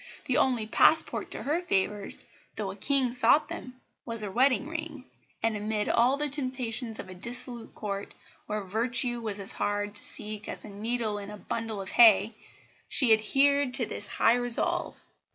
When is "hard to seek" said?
9.51-10.49